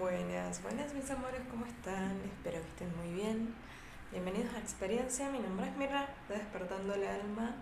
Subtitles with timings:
[0.00, 2.18] Buenas, buenas mis amores, ¿cómo están?
[2.24, 3.54] Espero que estén muy bien.
[4.10, 7.54] Bienvenidos a Experiencia, mi nombre es Mirra, de Despertando el Alma.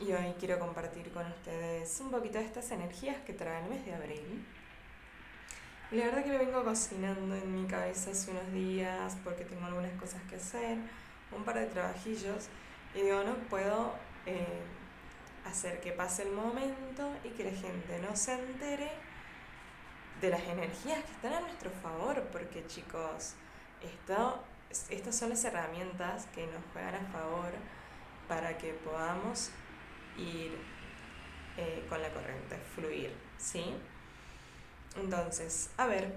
[0.00, 3.84] Y hoy quiero compartir con ustedes un poquito de estas energías que trae el mes
[3.84, 4.46] de abril.
[5.90, 9.92] La verdad que lo vengo cocinando en mi cabeza hace unos días porque tengo algunas
[10.00, 10.78] cosas que hacer,
[11.36, 12.48] un par de trabajillos.
[12.94, 13.92] Y digo, no puedo
[14.24, 14.62] eh,
[15.44, 19.09] hacer que pase el momento y que la gente no se entere
[20.20, 23.34] de las energías que están a nuestro favor, porque chicos,
[23.82, 24.44] esto,
[24.90, 27.52] estas son las herramientas que nos juegan a favor
[28.28, 29.50] para que podamos
[30.18, 30.58] ir
[31.56, 33.74] eh, con la corriente, fluir, ¿sí?
[34.96, 36.14] Entonces, a ver,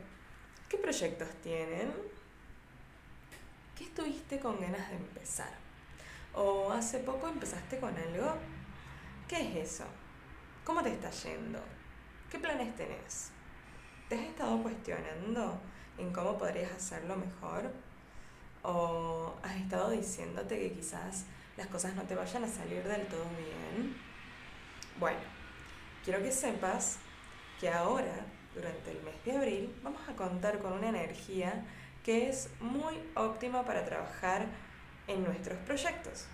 [0.68, 1.94] ¿qué proyectos tienen?
[3.78, 5.54] ¿Qué estuviste con ganas de empezar?
[6.34, 8.36] ¿O hace poco empezaste con algo?
[9.28, 9.86] ¿Qué es eso?
[10.66, 11.60] ¿Cómo te está yendo?
[12.30, 13.32] ¿Qué planes tenés?
[14.10, 15.60] ¿Te has estado cuestionando
[15.98, 17.72] en cómo podrías hacerlo mejor?
[18.62, 21.26] ¿O has estado diciéndote que quizás
[21.58, 23.96] las cosas no te vayan a salir del todo bien?
[25.00, 25.20] Bueno,
[26.04, 26.98] quiero que sepas
[27.60, 31.66] que ahora, durante el mes de abril, vamos a contar con una energía
[32.04, 34.46] que es muy óptima para trabajar
[35.08, 36.26] en nuestros proyectos.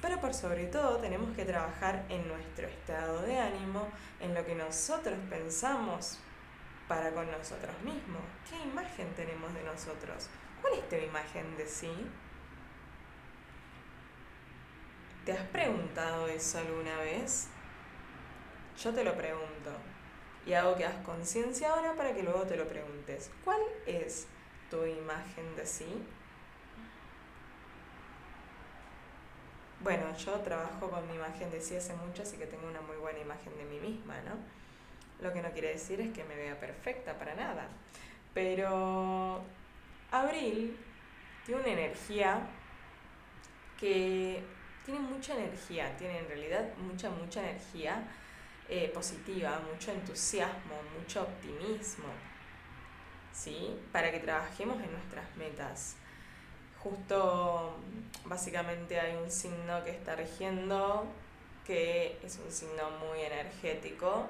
[0.00, 3.88] Pero por sobre todo tenemos que trabajar en nuestro estado de ánimo,
[4.20, 6.18] en lo que nosotros pensamos
[6.92, 8.20] para con nosotros mismos.
[8.46, 10.28] ¿Qué imagen tenemos de nosotros?
[10.60, 11.90] ¿Cuál es tu imagen de sí?
[15.24, 17.48] ¿Te has preguntado eso alguna vez?
[18.76, 19.70] Yo te lo pregunto
[20.44, 23.30] y hago que hagas conciencia ahora para que luego te lo preguntes.
[23.42, 24.26] ¿Cuál es
[24.70, 26.06] tu imagen de sí?
[29.80, 32.96] Bueno, yo trabajo con mi imagen de sí hace mucho, así que tengo una muy
[32.96, 34.61] buena imagen de mí misma, ¿no?
[35.22, 37.68] Lo que no quiere decir es que me vea perfecta para nada.
[38.34, 39.42] Pero
[40.10, 40.76] abril
[41.46, 42.40] tiene una energía
[43.78, 44.42] que
[44.84, 48.02] tiene mucha energía, tiene en realidad mucha, mucha energía
[48.68, 52.06] eh, positiva, mucho entusiasmo, mucho optimismo,
[53.32, 53.78] ¿sí?
[53.92, 55.96] Para que trabajemos en nuestras metas.
[56.78, 57.76] Justo,
[58.24, 61.06] básicamente hay un signo que está rigiendo,
[61.64, 64.26] que es un signo muy energético,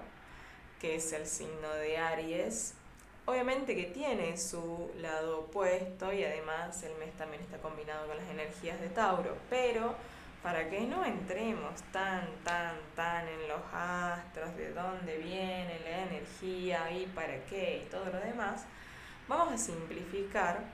[0.82, 2.75] que es el signo de Aries.
[3.25, 8.28] Obviamente que tiene su lado opuesto y además el mes también está combinado con las
[8.28, 9.94] energías de Tauro, pero
[10.43, 16.91] para que no entremos tan, tan, tan en los astros, de dónde viene la energía
[16.91, 18.64] y para qué y todo lo demás,
[19.28, 20.64] vamos a simplificar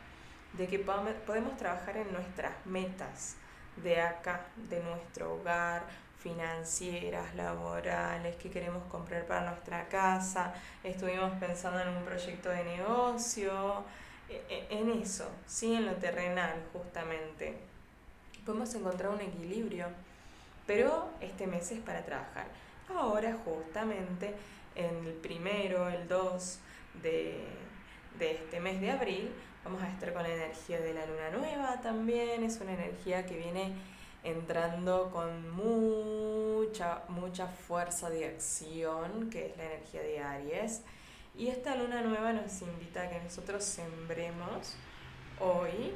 [0.55, 3.37] de que podemos trabajar en nuestras metas
[3.77, 5.83] de acá, de nuestro hogar,
[6.19, 10.53] financieras, laborales, que queremos comprar para nuestra casa,
[10.83, 13.85] estuvimos pensando en un proyecto de negocio,
[14.29, 17.57] e, e, en eso, sí, en lo terrenal justamente.
[18.45, 19.87] Podemos encontrar un equilibrio,
[20.67, 22.47] pero este mes es para trabajar.
[22.89, 24.35] Ahora justamente
[24.75, 26.59] en el primero, el 2
[27.03, 27.45] de,
[28.19, 29.31] de este mes de abril,
[29.65, 33.37] vamos a estar con la energía de la luna nueva también, es una energía que
[33.37, 33.75] viene
[34.25, 40.83] entrando con mucha, mucha fuerza de acción, que es la energía de Aries.
[41.37, 44.75] Y esta luna nueva nos invita a que nosotros sembremos
[45.41, 45.93] hoy,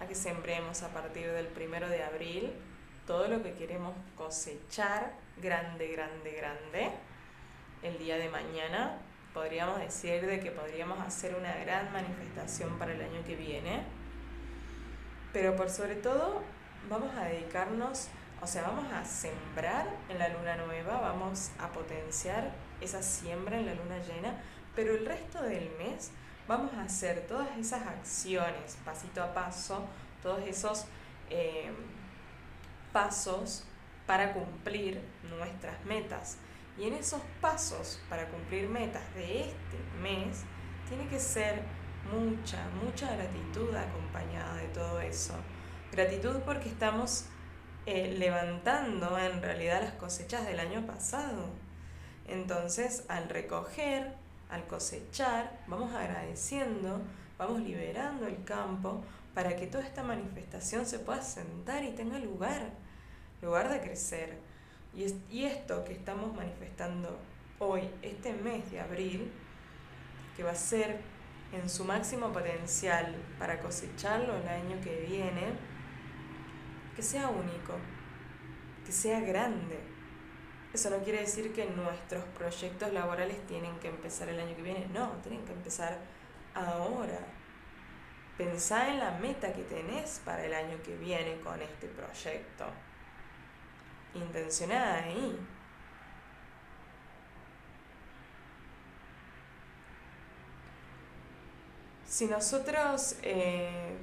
[0.00, 2.52] a que sembremos a partir del primero de abril
[3.06, 6.90] todo lo que queremos cosechar grande, grande, grande.
[7.82, 8.98] El día de mañana
[9.32, 13.82] podríamos decir de que podríamos hacer una gran manifestación para el año que viene.
[15.32, 16.42] Pero por sobre todo
[16.88, 18.08] vamos a dedicarnos,
[18.40, 23.66] o sea, vamos a sembrar en la luna nueva, vamos a potenciar esa siembra en
[23.66, 24.42] la luna llena,
[24.74, 26.12] pero el resto del mes
[26.48, 29.86] vamos a hacer todas esas acciones pasito a paso,
[30.22, 30.86] todos esos
[31.28, 31.70] eh,
[32.92, 33.64] pasos
[34.06, 36.38] para cumplir nuestras metas.
[36.78, 40.44] Y en esos pasos para cumplir metas de este mes,
[40.88, 41.62] tiene que ser
[42.10, 45.34] mucha, mucha gratitud acompañada de todo eso.
[45.92, 47.24] Gratitud porque estamos
[47.84, 51.46] eh, levantando en realidad las cosechas del año pasado.
[52.28, 54.14] Entonces, al recoger,
[54.50, 57.00] al cosechar, vamos agradeciendo,
[57.38, 59.02] vamos liberando el campo
[59.34, 62.70] para que toda esta manifestación se pueda sentar y tenga lugar,
[63.42, 64.38] lugar de crecer.
[64.94, 67.18] Y, y esto que estamos manifestando
[67.58, 69.32] hoy, este mes de abril,
[70.36, 71.00] que va a ser
[71.52, 75.69] en su máximo potencial para cosecharlo el año que viene,
[77.00, 77.78] que sea único,
[78.84, 79.80] que sea grande,
[80.74, 84.86] Eso no quiere decir que nuestros proyectos laborales tienen que empezar el año que viene,
[84.92, 85.96] no, tienen que empezar
[86.54, 87.20] ahora.
[88.36, 92.66] Pensá en la meta que tenés para el año que viene con este proyecto.
[94.14, 95.38] Intencionada ahí.
[102.06, 103.96] Si nosotros eh,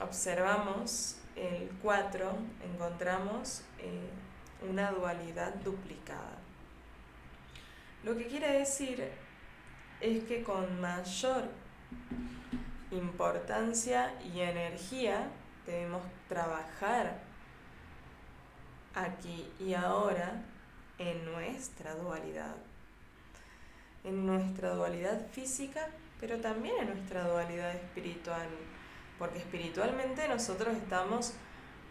[0.00, 2.36] observamos el 4,
[2.72, 4.10] encontramos eh,
[4.68, 6.38] una dualidad duplicada.
[8.04, 9.08] Lo que quiere decir
[10.00, 11.44] es que con mayor
[12.90, 15.28] importancia y energía
[15.66, 17.18] debemos trabajar
[18.94, 20.42] aquí y ahora
[20.98, 22.56] en nuestra dualidad,
[24.04, 25.88] en nuestra dualidad física,
[26.20, 28.48] pero también en nuestra dualidad espiritual,
[29.18, 31.34] porque espiritualmente nosotros estamos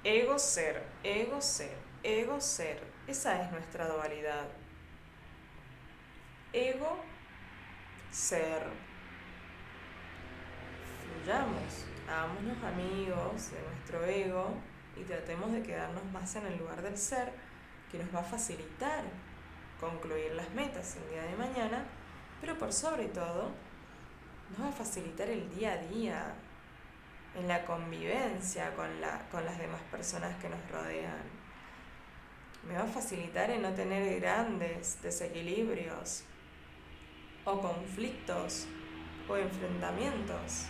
[0.03, 4.47] ego-ser, ego-ser, ego-ser, esa es nuestra dualidad.
[6.53, 6.87] Ego-ser.
[11.03, 14.53] Fluyamos, hagámonos amigos de nuestro ego
[14.95, 17.31] y tratemos de quedarnos más en el lugar del ser
[17.91, 19.03] que nos va a facilitar
[19.79, 21.85] concluir las metas el día de mañana,
[22.41, 23.51] pero por sobre todo
[24.49, 26.35] nos va a facilitar el día a día
[27.37, 31.23] en la convivencia con, la, con las demás personas que nos rodean.
[32.67, 36.23] Me va a facilitar en no tener grandes desequilibrios
[37.45, 38.67] o conflictos
[39.29, 40.65] o enfrentamientos.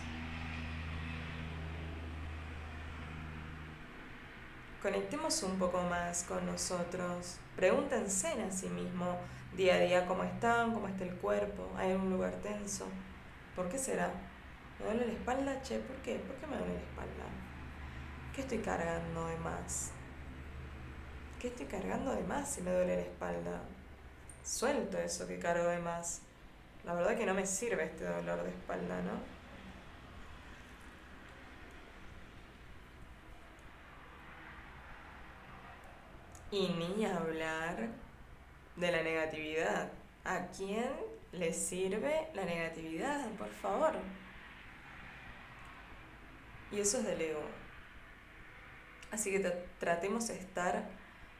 [4.82, 7.38] Conectemos un poco más con nosotros.
[7.56, 9.18] Pregúntense a sí mismo
[9.56, 12.86] día a día cómo están, cómo está el cuerpo, hay un lugar tenso.
[13.56, 14.12] ¿Por qué será?
[14.78, 15.62] ¿Me duele la espalda?
[15.62, 16.16] Che, ¿por qué?
[16.16, 17.24] ¿Por qué me duele la espalda?
[18.34, 19.92] ¿Qué estoy cargando de más?
[21.40, 23.62] ¿Qué estoy cargando de más si me duele la espalda?
[24.44, 26.22] Suelto eso que cargo de más.
[26.84, 29.38] La verdad que no me sirve este dolor de espalda, ¿no?
[36.50, 37.88] Y ni hablar
[38.76, 39.90] de la negatividad.
[40.24, 40.90] ¿A quién
[41.32, 43.28] le sirve la negatividad?
[43.32, 43.96] Por favor.
[46.70, 47.42] Y eso es del ego.
[49.10, 49.40] Así que
[49.78, 50.88] tratemos de estar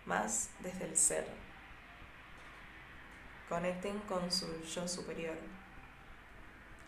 [0.07, 1.27] más desde el ser.
[3.49, 5.37] Conecten con su yo superior,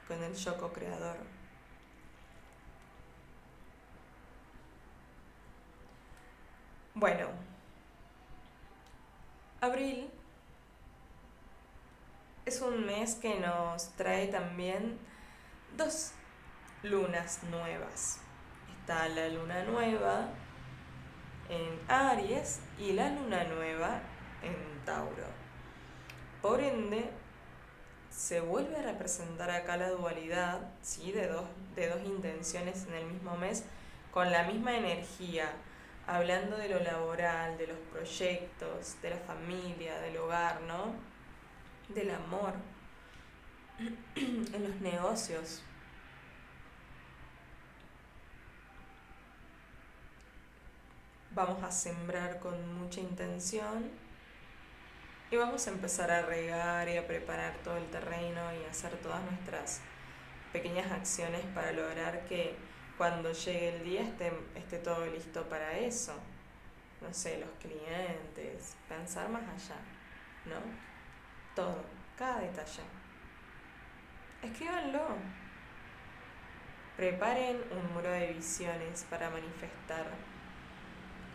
[0.09, 1.17] con el yo co-creador.
[6.95, 7.29] Bueno,
[9.61, 10.11] Abril
[12.45, 14.99] es un mes que nos trae también
[15.77, 16.13] dos
[16.83, 18.21] lunas nuevas.
[18.91, 20.29] Está la luna nueva
[21.49, 24.01] en Aries y la luna nueva
[24.43, 25.29] en Tauro.
[26.43, 27.09] Por ende,
[28.11, 31.13] se vuelve a representar acá la dualidad ¿sí?
[31.13, 31.45] de, dos,
[31.77, 33.65] de dos intenciones en el mismo mes
[34.11, 35.53] con la misma energía
[36.09, 40.97] hablando de lo laboral, de los proyectos, de la familia, del hogar, ¿no?
[41.95, 42.55] Del amor,
[44.17, 45.63] en los negocios.
[51.33, 53.89] Vamos a sembrar con mucha intención
[55.31, 59.23] y vamos a empezar a regar y a preparar todo el terreno y hacer todas
[59.23, 59.81] nuestras
[60.53, 62.57] pequeñas acciones para lograr que
[62.99, 66.15] cuando llegue el día esté, esté todo listo para eso.
[67.01, 69.81] No sé, los clientes, pensar más allá,
[70.47, 70.57] ¿no?
[71.55, 71.85] Todo,
[72.19, 72.83] cada detalle.
[74.43, 75.17] Escríbanlo.
[76.97, 80.07] Preparen un muro de visiones para manifestar.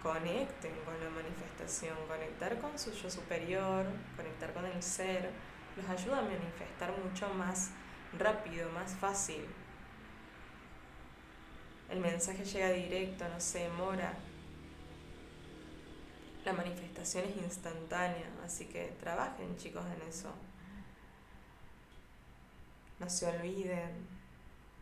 [0.05, 5.31] Conecten con la manifestación, conectar con su yo superior, conectar con el ser,
[5.75, 7.71] los ayuda a manifestar mucho más
[8.15, 9.43] rápido, más fácil,
[11.89, 14.13] el mensaje llega directo, no se demora.
[16.43, 20.33] La manifestación es instantánea, así que trabajen chicos en eso.
[22.99, 24.07] No se olviden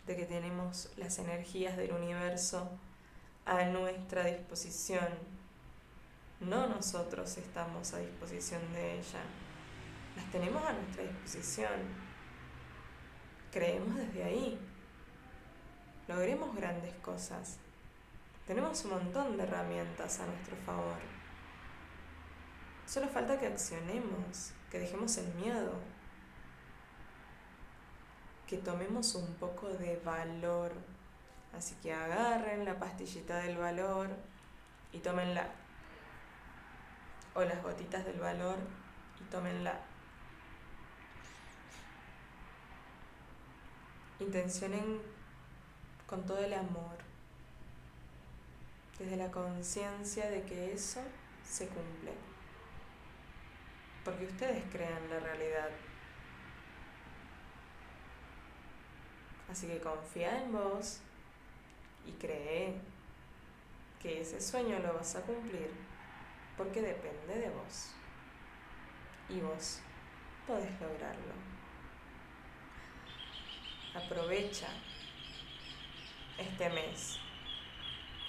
[0.06, 2.70] de que tenemos las energías del universo
[3.46, 5.08] a nuestra disposición.
[6.40, 9.22] No nosotros estamos a disposición de ella.
[10.16, 11.72] Las tenemos a nuestra disposición.
[13.52, 14.60] Creemos desde ahí
[16.08, 17.58] logremos grandes cosas.
[18.48, 20.98] Tenemos un montón de herramientas a nuestro favor.
[22.86, 25.74] Solo falta que accionemos, que dejemos el miedo,
[28.48, 30.74] que tomemos un poco de valor.
[31.56, 34.10] Así que agarren la pastillita del valor
[34.92, 35.48] y tómenla.
[37.36, 38.58] O las gotitas del valor
[39.20, 39.80] y tómenla.
[44.20, 45.02] Intencionen
[46.08, 46.98] con todo el amor,
[49.00, 51.02] desde la conciencia de que eso
[51.44, 52.14] se cumple.
[54.06, 55.70] Porque ustedes crean la realidad.
[59.50, 61.02] Así que confía en vos
[62.06, 62.76] y cree
[64.02, 65.72] que ese sueño lo vas a cumplir
[66.58, 67.92] porque depende de vos.
[69.30, 69.80] Y vos
[70.46, 71.34] podés lograrlo.
[73.96, 74.68] Aprovecha
[76.38, 77.20] este mes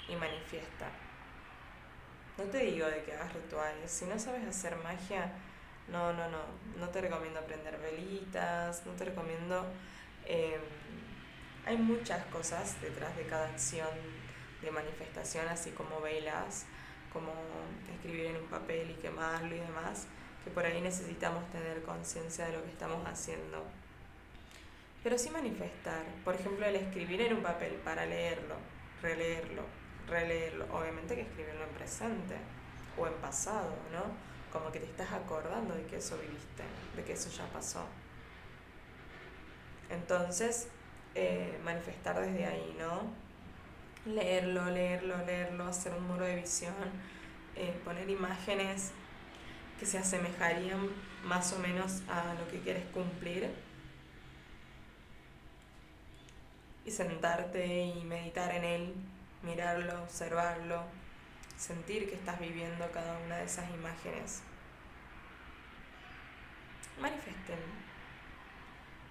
[0.09, 0.90] y manifiesta.
[2.38, 3.90] No te digo de que hagas rituales.
[3.90, 5.33] Si no sabes hacer magia,
[5.88, 6.38] no, no, no.
[6.78, 9.66] No te recomiendo aprender velitas, no te recomiendo...
[10.26, 10.84] Em,
[11.66, 13.88] hay muchas cosas detrás de cada acción
[14.62, 16.66] de manifestación, así como velas,
[17.12, 17.33] como
[17.92, 20.06] escribir en un papel y quemarlo y demás,
[20.42, 23.64] que por ahí necesitamos tener conciencia de lo que estamos haciendo.
[25.02, 28.56] Pero sí manifestar, por ejemplo, el escribir en un papel para leerlo,
[29.02, 29.62] releerlo,
[30.09, 32.37] releerlo, obviamente que escribirlo en presente
[32.97, 34.02] o en pasado, ¿no?
[34.52, 36.62] Como que te estás acordando de que eso viviste,
[36.97, 37.87] de que eso ya pasó.
[39.90, 40.68] Entonces,
[41.14, 43.02] eh, manifestar desde ahí, ¿no?
[44.04, 46.75] Leerlo, leerlo, leerlo, hacer un muro de visión,
[47.56, 48.92] eh, poner imágenes
[49.78, 50.88] que se asemejarían
[51.25, 53.50] más o menos a lo que quieres cumplir
[56.85, 58.94] y sentarte y meditar en él,
[59.42, 60.83] mirarlo, observarlo,
[61.56, 64.42] sentir que estás viviendo cada una de esas imágenes.
[67.00, 67.84] Manifiesten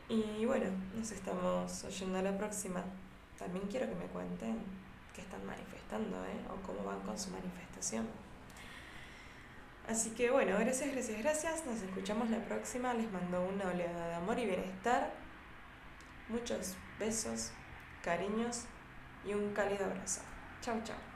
[0.08, 2.84] Y bueno, nos estamos oyendo la próxima.
[3.38, 4.58] También quiero que me cuenten
[5.14, 6.40] qué están manifestando, ¿eh?
[6.50, 8.06] O cómo van con su manifestación.
[9.88, 11.66] Así que bueno, gracias, gracias, gracias.
[11.66, 12.92] Nos escuchamos la próxima.
[12.94, 15.12] Les mando una oleada de amor y bienestar.
[16.28, 17.52] Muchos besos,
[18.02, 18.64] cariños
[19.24, 20.22] y un cálido abrazo.
[20.60, 21.15] Chau, chau.